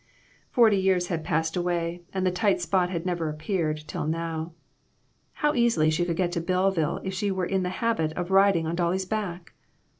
Forty 0.49 0.77
years 0.77 1.09
had 1.09 1.23
passed 1.23 1.55
away, 1.55 2.01
and 2.11 2.25
the 2.25 2.31
tight 2.31 2.59
spot 2.59 2.89
had 2.89 3.05
never 3.05 3.29
appeared 3.29 3.87
till 3.87 4.07
now. 4.07 4.51
How 5.45 5.53
easily 5.53 5.91
she 5.91 6.05
could 6.05 6.17
get 6.17 6.31
to 6.31 6.41
Belleville 6.41 6.99
if 7.03 7.13
she 7.13 7.29
was 7.29 7.51
in 7.51 7.61
the 7.61 7.69
habit 7.69 8.11
of 8.13 8.31
riding 8.31 8.65
on 8.65 8.73
Dolly's 8.75 9.05
back 9.05 9.53